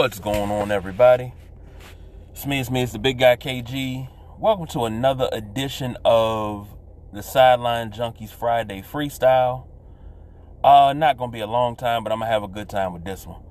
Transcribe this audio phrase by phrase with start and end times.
[0.00, 1.34] What's going on, everybody?
[2.30, 4.08] It's me, it's me, it's the big guy KG.
[4.38, 6.74] Welcome to another edition of
[7.12, 9.66] the Sideline Junkies Friday Freestyle.
[10.64, 13.04] Uh, not gonna be a long time, but I'm gonna have a good time with
[13.04, 13.42] this one.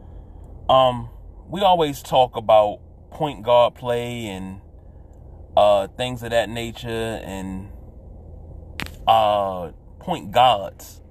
[0.67, 1.11] Um,
[1.47, 2.79] we always talk about
[3.11, 4.59] point guard play and
[5.55, 7.69] uh things of that nature and
[9.05, 11.03] uh point guards.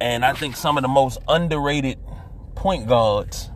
[0.00, 2.00] And I think some of the most underrated
[2.56, 3.50] point guards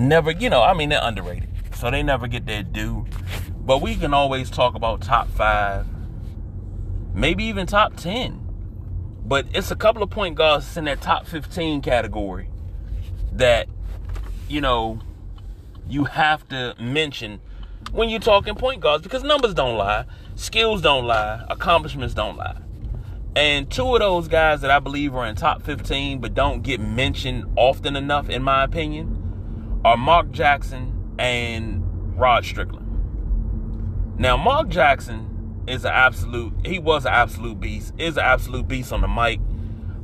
[0.00, 1.48] never, you know, I mean, they're underrated.
[1.74, 3.06] So they never get their due.
[3.58, 5.86] But we can always talk about top five,
[7.14, 8.38] maybe even top 10.
[9.24, 12.48] But it's a couple of point guards in that top 15 category
[13.32, 13.68] that,
[14.48, 15.00] you know,
[15.88, 17.40] you have to mention
[17.92, 22.56] when you're talking point guards because numbers don't lie, skills don't lie, accomplishments don't lie.
[23.36, 26.80] And two of those guys that I believe are in top 15 but don't get
[26.80, 29.19] mentioned often enough, in my opinion,
[29.84, 31.82] are Mark Jackson and
[32.18, 32.86] Rod Strickland.
[34.18, 38.92] Now, Mark Jackson is an absolute, he was an absolute beast, is an absolute beast
[38.92, 39.40] on the mic.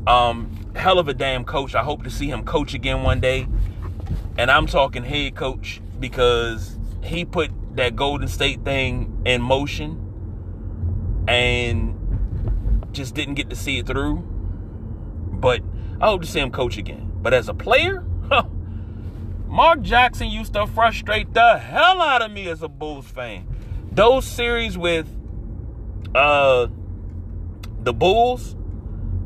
[0.07, 1.75] Um, hell of a damn coach.
[1.75, 3.47] I hope to see him coach again one day.
[4.39, 10.03] And I'm talking head coach because he put that Golden State thing in motion
[11.29, 11.95] and
[12.93, 14.17] just didn't get to see it through.
[14.17, 15.63] But
[16.01, 17.13] I hope to see him coach again.
[17.21, 18.45] But as a player, huh,
[19.47, 23.47] Mark Jackson used to frustrate the hell out of me as a Bulls fan.
[23.93, 25.09] Those series with
[26.15, 26.69] uh
[27.81, 28.57] the Bulls,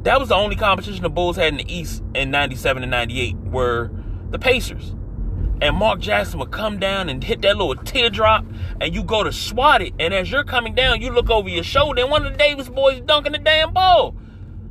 [0.03, 3.36] that was the only competition the Bulls had in the East in 97 and 98
[3.36, 3.91] were
[4.30, 4.94] the Pacers.
[5.62, 8.47] And Mark Jackson would come down and hit that little teardrop,
[8.80, 9.92] and you go to swat it.
[9.98, 12.70] And as you're coming down, you look over your shoulder, and one of the Davis
[12.70, 14.16] boys dunking the damn ball.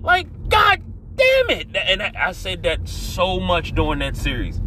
[0.02, 0.82] Like, God
[1.16, 1.76] damn it.
[1.76, 4.60] And I said that so much during that series.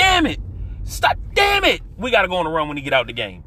[0.00, 0.40] Damn it.
[0.84, 1.18] Stop.
[1.34, 1.82] Damn it.
[1.98, 3.44] We got to go on the run when he get out the game.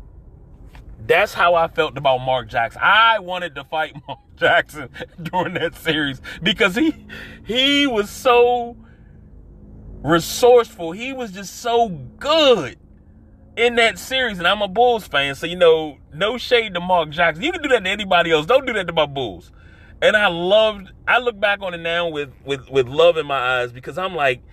[1.05, 2.79] That's how I felt about Mark Jackson.
[2.83, 4.89] I wanted to fight Mark Jackson
[5.23, 6.93] during that series because he
[7.43, 8.77] he was so
[10.03, 10.91] resourceful.
[10.91, 12.77] He was just so good
[13.57, 14.37] in that series.
[14.37, 17.43] And I'm a Bulls fan, so you know, no shade to Mark Jackson.
[17.43, 18.45] You can do that to anybody else.
[18.45, 19.51] Don't do that to my Bulls.
[20.03, 23.61] And I loved I look back on it now with with with love in my
[23.61, 24.43] eyes because I'm like,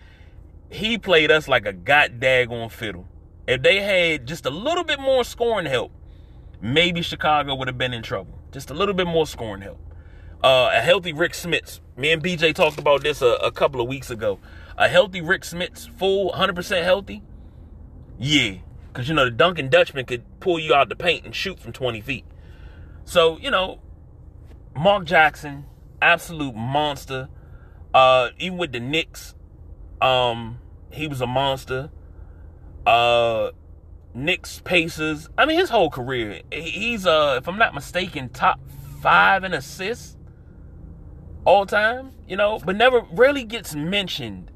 [0.71, 3.07] he played us like a god daggone fiddle.
[3.47, 5.93] If they had just a little bit more scoring help,
[6.61, 8.39] maybe Chicago would have been in trouble.
[8.53, 9.79] Just a little bit more scoring help.
[10.43, 11.81] Uh, a healthy Rick Smits.
[11.97, 14.39] Me and BJ talked about this a, a couple of weeks ago
[14.81, 17.23] a healthy Rick Smits, full 100% healthy,
[18.19, 18.55] yeah.
[18.89, 21.73] Because, you know, the Dunking Dutchman could pull you out the paint and shoot from
[21.73, 22.25] 20 feet.
[23.05, 23.81] So, you know,
[24.75, 25.67] Mark Jackson,
[26.01, 27.29] absolute monster.
[27.93, 29.35] Uh, even with the Knicks,
[30.01, 30.59] um,
[30.91, 31.91] he was a monster.
[32.87, 33.51] Uh,
[34.15, 35.29] Knicks, Pacers.
[35.39, 36.41] I mean, his whole career.
[36.53, 38.61] He's, uh, if I'm not mistaken, top
[39.01, 40.17] five in assists
[41.45, 42.13] all time.
[42.27, 44.51] You know, but never really gets mentioned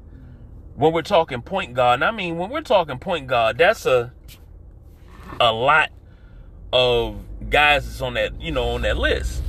[0.75, 1.95] when we're talking point guard.
[1.95, 4.13] And I mean, when we're talking point guard, that's a
[5.39, 5.89] a lot
[6.71, 7.17] of
[7.49, 9.41] guys that's on that, you know, on that list.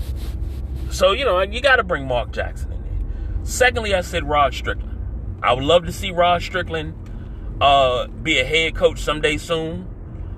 [0.91, 3.45] So, you know, you got to bring Mark Jackson in there.
[3.45, 4.96] Secondly, I said Rod Strickland.
[5.43, 6.95] I would love to see Rod Strickland
[7.61, 9.89] uh, be a head coach someday soon.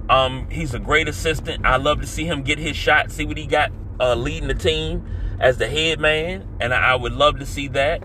[0.08, 1.66] Um, he's a great assistant.
[1.66, 4.54] I love to see him get his shot, see what he got uh, leading the
[4.54, 5.06] team
[5.40, 8.02] as the head man, and I would love to see that.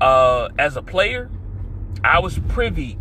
[0.00, 1.30] Uh, as a player,
[2.02, 2.98] I was privy,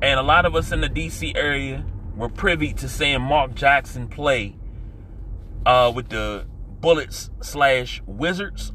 [0.00, 1.84] and a lot of us in the DC area
[2.16, 4.56] were privy to seeing Mark Jackson play
[5.66, 6.46] uh, with the
[6.80, 8.72] Bullets slash Wizards.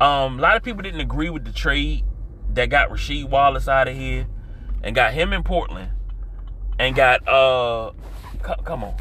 [0.00, 2.04] Um, a lot of people didn't agree with the trade
[2.58, 4.26] that got Rasheed Wallace out of here
[4.82, 5.90] and got him in Portland
[6.78, 7.92] and got uh
[8.46, 8.94] c- come on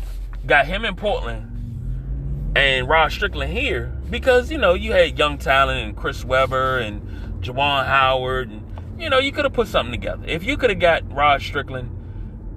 [0.46, 5.86] got him in Portland and Rod Strickland here because you know you had young talent
[5.86, 7.02] and Chris Webber and
[7.44, 8.64] Juwan Howard and
[8.98, 10.24] you know, you could have put something together.
[10.26, 11.92] If you could have got Rod Strickland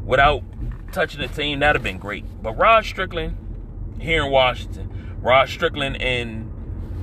[0.05, 0.43] without
[0.93, 2.25] touching the team, that'd have been great.
[2.43, 3.37] But Rod Strickland
[4.01, 6.51] here in Washington, Rod Strickland in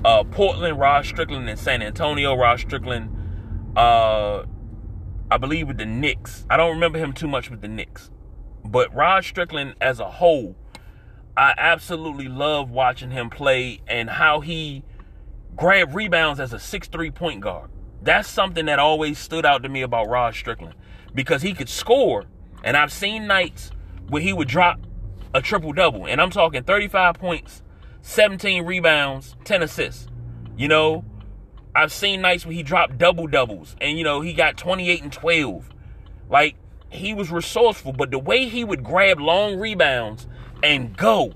[0.03, 3.13] uh, Portland, Rod Strickland in San Antonio, Rod Strickland,
[3.77, 4.43] uh,
[5.29, 6.45] I believe with the Knicks.
[6.49, 8.09] I don't remember him too much with the Knicks.
[8.65, 10.55] But Rod Strickland as a whole,
[11.37, 14.83] I absolutely love watching him play and how he
[15.55, 17.69] grabbed rebounds as a six-three point guard.
[18.01, 20.75] That's something that always stood out to me about Rod Strickland
[21.13, 22.25] because he could score.
[22.63, 23.71] And I've seen nights
[24.09, 24.79] where he would drop
[25.33, 26.07] a triple double.
[26.07, 27.61] And I'm talking 35 points,
[28.01, 30.07] 17 rebounds, 10 assists.
[30.57, 31.05] You know,
[31.77, 35.13] I've seen nights where he dropped double doubles and, you know, he got 28 and
[35.13, 35.69] 12.
[36.27, 36.55] Like
[36.89, 40.27] he was resourceful, but the way he would grab long rebounds
[40.63, 41.33] and go.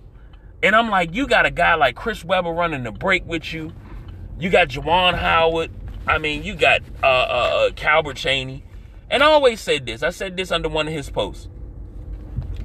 [0.64, 3.72] And I'm like, you got a guy like Chris Webber running the break with you.
[4.40, 5.70] You got Juwan Howard.
[6.08, 8.64] I mean, you got uh, uh, uh, Calbert Cheaney.
[9.12, 10.02] And I always said this.
[10.02, 11.50] I said this under one of his posts.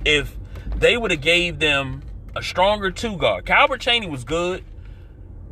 [0.03, 0.39] If
[0.75, 2.03] they would have gave them
[2.35, 4.65] a stronger two guard, Calbert Cheaney was good,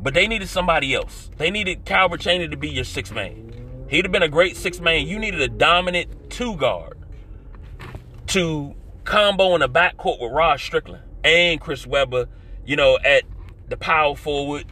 [0.05, 1.31] but they needed somebody else.
[1.37, 3.51] They needed Calbert Cheaney to be your six man.
[3.89, 5.07] He'd have been a great six man.
[5.07, 6.95] You needed a dominant two guard
[8.27, 12.27] to combo in the backcourt with Rod Strickland and Chris Webber,
[12.67, 13.23] you know, at
[13.67, 14.65] the power forward.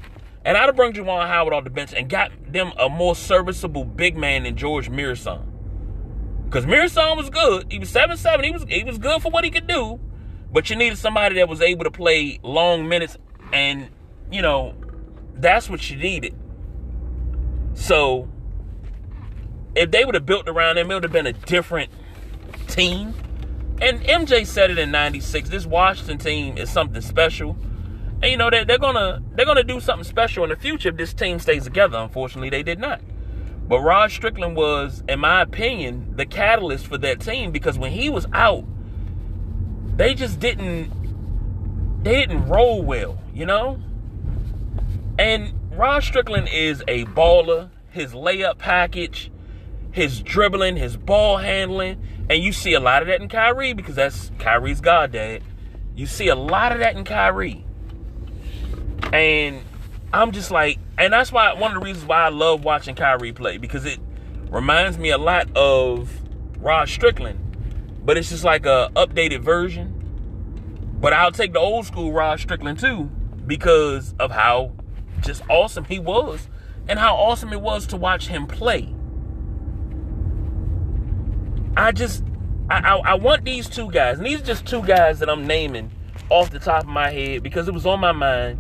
[0.46, 3.86] And I'd have brought Juwan Howard off the bench and got them a more serviceable
[3.86, 5.44] big man than George Muresan.
[6.46, 7.72] Because Muresan was good.
[7.72, 8.44] He was 7-7.
[8.44, 10.00] He was he was good for what he could do.
[10.52, 13.18] But you needed somebody that was able to play long minutes
[13.52, 13.90] and,
[14.32, 14.76] you know,
[15.36, 16.36] that's what you needed.
[17.74, 18.30] So
[19.76, 21.90] if they would have built around him, it would have been a different
[22.68, 23.14] team.
[23.82, 25.50] And MJ said it in 96.
[25.50, 27.58] This Washington team is something special.
[28.22, 30.98] And you know that they're gonna they're gonna do something special in the future if
[30.98, 31.98] this team stays together.
[31.98, 33.02] Unfortunately, they did not.
[33.68, 38.10] But Rod Strickland was, in my opinion, the catalyst for that team because when he
[38.10, 38.66] was out,
[39.98, 40.92] they just didn't
[42.04, 43.80] they didn't roll well, you know?
[45.18, 47.70] And Rod Strickland is a baller.
[47.90, 49.32] His layup package,
[49.92, 53.96] his dribbling, his ball handling, and you see a lot of that in Kyrie because
[53.96, 55.44] that's Kyrie's god dad.
[55.96, 57.64] You see a lot of that in Kyrie.
[59.12, 59.62] And
[60.12, 63.34] I'm just like, and that's why one of the reasons why I love watching Kyrie
[63.34, 64.00] play because it
[64.50, 66.10] reminds me a lot of
[66.58, 67.40] Rod Strickland,
[68.04, 70.00] but it's just like a updated version.
[71.00, 73.04] But I'll take the old school Rod Strickland too
[73.46, 74.72] because of how
[75.24, 76.48] just awesome he was
[76.88, 78.94] and how awesome it was to watch him play.
[81.76, 82.24] I just
[82.70, 85.46] I, I, I want these two guys, and these are just two guys that I'm
[85.46, 85.92] naming
[86.30, 88.60] off the top of my head because it was on my mind.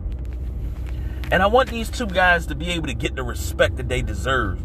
[1.31, 4.01] And I want these two guys to be able to get the respect that they
[4.01, 4.63] deserve.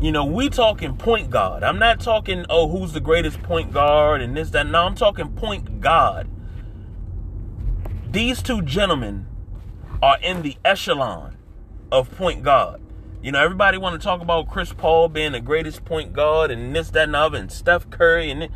[0.00, 1.62] You know, we talking point guard.
[1.62, 4.66] I'm not talking, oh, who's the greatest point guard and this, that.
[4.66, 6.28] No, I'm talking point guard.
[8.10, 9.26] These two gentlemen
[10.06, 11.36] are in the echelon
[11.90, 12.80] of point guard.
[13.24, 16.76] You know, everybody want to talk about Chris Paul being the greatest point guard and
[16.76, 18.30] this, that, and the other, and Steph Curry.
[18.30, 18.48] And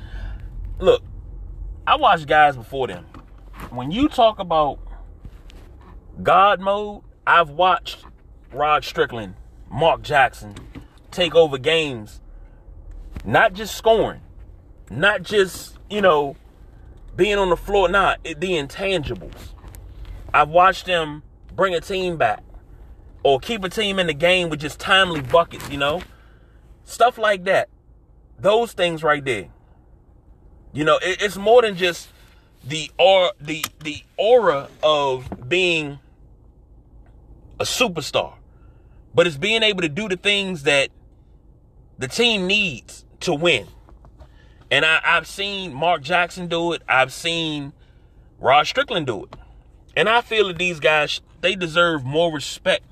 [0.78, 1.02] look,
[1.88, 3.04] I watched guys before them.
[3.70, 4.78] When you talk about
[6.22, 8.04] God mode, I've watched
[8.52, 9.34] Rod Strickland,
[9.68, 10.54] Mark Jackson
[11.10, 12.20] take over games,
[13.24, 14.20] not just scoring,
[14.88, 16.36] not just, you know,
[17.16, 19.48] being on the floor, not nah, the intangibles.
[20.32, 21.24] I've watched them
[21.54, 22.42] bring a team back
[23.22, 26.02] or keep a team in the game with just timely buckets, you know?
[26.84, 27.68] Stuff like that.
[28.38, 29.48] Those things right there.
[30.72, 32.08] You know, it, it's more than just
[32.64, 35.98] the or the the aura of being
[37.58, 38.34] a superstar.
[39.14, 40.90] But it's being able to do the things that
[41.98, 43.66] the team needs to win.
[44.70, 46.82] And I, I've seen Mark Jackson do it.
[46.88, 47.72] I've seen
[48.38, 49.36] Rod Strickland do it.
[49.96, 52.84] And I feel that these guys, they deserve more respect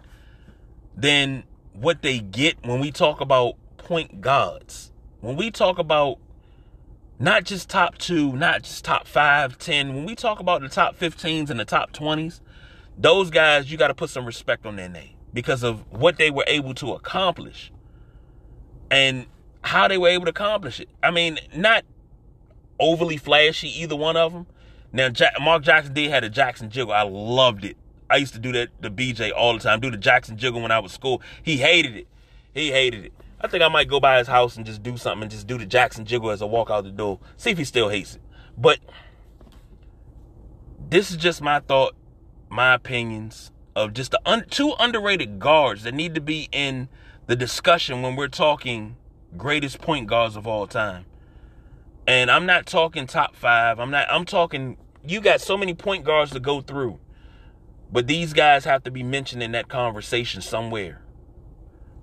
[0.96, 4.92] than what they get when we talk about point guards.
[5.20, 6.18] When we talk about
[7.18, 10.96] not just top two, not just top five, ten, when we talk about the top
[10.98, 12.40] 15s and the top 20s,
[12.96, 16.30] those guys, you got to put some respect on their name because of what they
[16.30, 17.72] were able to accomplish
[18.90, 19.26] and
[19.62, 20.88] how they were able to accomplish it.
[21.02, 21.84] I mean, not
[22.80, 24.46] overly flashy, either one of them.
[24.92, 26.92] Now, Mark Jackson did had a Jackson jiggle.
[26.92, 27.76] I loved it.
[28.10, 29.80] I used to do that to BJ all the time.
[29.80, 31.22] Do the Jackson jiggle when I was school.
[31.42, 32.08] He hated it.
[32.54, 33.12] He hated it.
[33.40, 35.58] I think I might go by his house and just do something and just do
[35.58, 37.20] the Jackson jiggle as I walk out the door.
[37.36, 38.22] See if he still hates it.
[38.56, 38.80] But
[40.90, 41.94] this is just my thought,
[42.48, 46.88] my opinions of just the un- two underrated guards that need to be in
[47.26, 48.96] the discussion when we're talking
[49.36, 51.04] greatest point guards of all time.
[52.06, 53.78] And I'm not talking top five.
[53.78, 54.08] I'm not.
[54.10, 54.78] I'm talking.
[55.06, 56.98] You got so many point guards to go through.
[57.90, 61.00] But these guys have to be mentioned in that conversation somewhere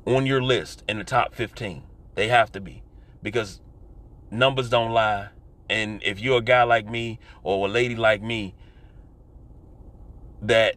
[0.06, 1.84] on your list in the top 15.
[2.16, 2.84] They have to be
[3.22, 3.62] because
[4.32, 5.30] numbers don't lie.
[5.70, 8.56] And if you're a guy like me or a lady like me
[10.42, 10.76] that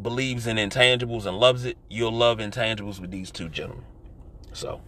[0.00, 3.84] believes in intangibles and loves it, you'll love intangibles with these two gentlemen.
[4.52, 4.80] So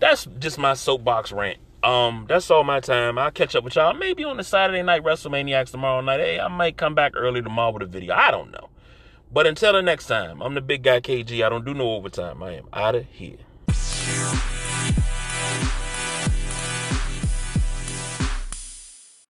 [0.00, 1.58] that's just my soapbox rant.
[1.82, 3.18] Um, that's all my time.
[3.18, 6.20] I'll catch up with y'all maybe on the Saturday night WrestleManiacs tomorrow night.
[6.20, 8.14] Hey, I might come back early tomorrow with a video.
[8.14, 8.68] I don't know.
[9.32, 11.44] But until the next time, I'm the big guy KG.
[11.44, 12.42] I don't do no overtime.
[12.42, 13.38] I am out of here.